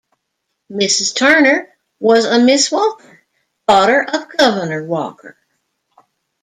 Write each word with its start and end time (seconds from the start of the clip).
Mrs 0.71 1.13
Turner 1.15 1.71
was 1.99 2.25
a 2.25 2.39
Miss 2.39 2.71
Walker, 2.71 3.21
daughter 3.67 4.03
of 4.11 4.35
Governor 4.35 4.83
Walker. 4.85 5.37